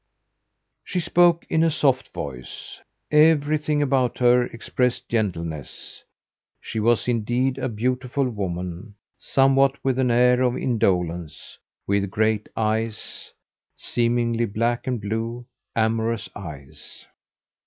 [0.83, 2.79] She spoke in a soft voice.
[3.11, 6.03] Everything about her expressed gentleness.
[6.59, 13.31] She was, indeed, a beautiful woman; somewhat with an air of indolence, with great eyes
[13.77, 15.45] seemingly black and blue
[15.75, 17.05] amorous eyes.